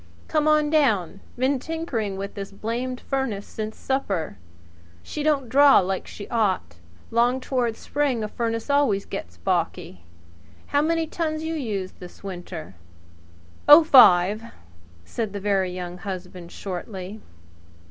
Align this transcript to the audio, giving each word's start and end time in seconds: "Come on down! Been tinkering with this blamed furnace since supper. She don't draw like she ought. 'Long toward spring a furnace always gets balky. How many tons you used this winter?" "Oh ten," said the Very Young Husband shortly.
"Come 0.27 0.47
on 0.47 0.71
down! 0.71 1.19
Been 1.37 1.59
tinkering 1.59 2.17
with 2.17 2.33
this 2.33 2.51
blamed 2.51 2.99
furnace 3.01 3.45
since 3.45 3.77
supper. 3.77 4.39
She 5.03 5.21
don't 5.21 5.47
draw 5.47 5.77
like 5.77 6.07
she 6.07 6.27
ought. 6.29 6.77
'Long 7.11 7.39
toward 7.39 7.75
spring 7.77 8.23
a 8.23 8.27
furnace 8.27 8.67
always 8.67 9.05
gets 9.05 9.37
balky. 9.37 10.03
How 10.65 10.81
many 10.81 11.05
tons 11.05 11.43
you 11.43 11.53
used 11.53 11.99
this 11.99 12.23
winter?" 12.23 12.73
"Oh 13.69 13.83
ten," 13.83 14.51
said 15.05 15.33
the 15.33 15.39
Very 15.39 15.71
Young 15.71 15.99
Husband 15.99 16.51
shortly. 16.51 17.21